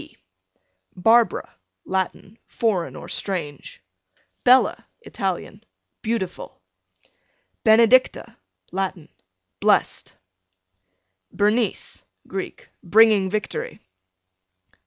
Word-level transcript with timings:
B 0.01 0.17
Barbara, 0.95 1.55
Latin, 1.85 2.39
foreign 2.47 2.95
or 2.95 3.07
strange. 3.07 3.83
Bella, 4.43 4.87
Italian, 5.01 5.63
beautiful. 6.01 6.59
Benedicta, 7.63 8.35
Latin, 8.71 9.09
blessed. 9.59 10.15
Bernice, 11.31 12.01
Greek, 12.27 12.69
bringing 12.81 13.29
victory. 13.29 13.79